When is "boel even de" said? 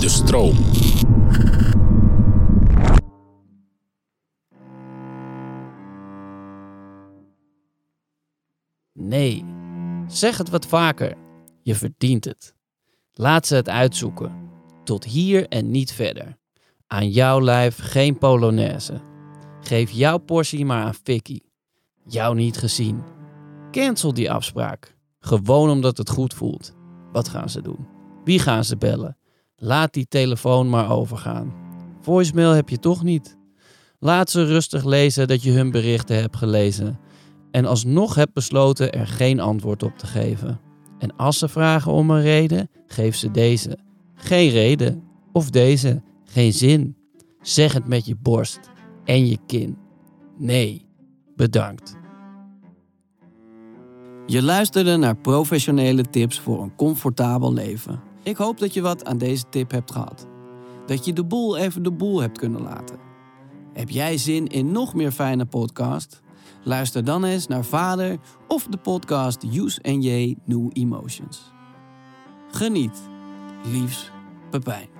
61.24-61.92